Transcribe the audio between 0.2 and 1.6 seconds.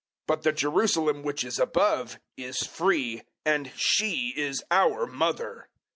004:026 But the Jerusalem which is